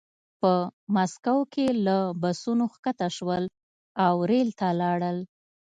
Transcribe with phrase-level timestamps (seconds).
[0.39, 0.51] په
[0.95, 3.43] مسکو کې له بسونو ښکته شول
[4.05, 5.17] او ریل ته لاړل